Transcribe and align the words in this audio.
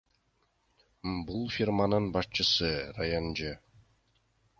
Бул 1.27 1.43
фирманын 1.55 2.07
башчысы 2.15 2.71
Раян 2.97 3.29
Ж. 3.41 3.53